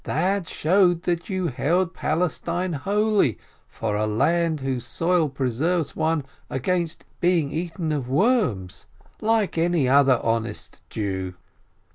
That 0.03 0.49
showed 0.49 1.03
that 1.03 1.29
you 1.29 1.49
held 1.49 1.93
Palestine 1.93 2.73
holy, 2.73 3.37
for 3.67 3.95
a 3.95 4.07
land 4.07 4.61
whose 4.61 4.83
soil 4.83 5.29
preserves 5.29 5.95
one 5.95 6.25
against 6.49 7.05
being 7.19 7.51
eaten 7.51 7.91
of 7.91 8.09
worms, 8.09 8.87
like 9.21 9.59
any 9.59 9.87
other 9.87 10.19
honest 10.23 10.81
Jew." 10.89 11.35